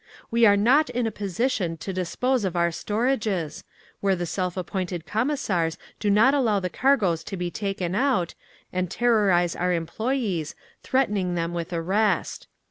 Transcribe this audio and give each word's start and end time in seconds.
"WE 0.31 0.47
ARE 0.47 0.57
NOT 0.57 0.89
IN 0.89 1.05
A 1.05 1.11
POSITION 1.11 1.77
TO 1.77 1.93
DISPOSE 1.93 2.43
OF 2.43 2.55
OUR 2.55 2.71
STORAGES, 2.71 3.63
where 3.99 4.15
the 4.15 4.25
self 4.25 4.57
appointed 4.57 5.05
Commissars 5.05 5.77
do 5.99 6.09
not 6.09 6.33
allow 6.33 6.59
the 6.59 6.71
cargoes 6.71 7.23
to 7.25 7.37
be 7.37 7.51
taken 7.51 7.93
out, 7.93 8.33
and 8.73 8.89
terrorise 8.89 9.55
our 9.55 9.71
employees, 9.73 10.55
threatening 10.81 11.35
them 11.35 11.53
with 11.53 11.71
arrest. 11.71 12.47